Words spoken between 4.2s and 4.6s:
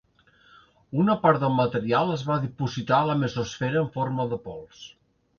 de